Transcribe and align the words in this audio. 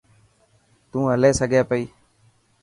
تون 0.89 1.03
هلي 1.11 1.31
سگھي 1.39 1.61
پئي. 1.69 1.83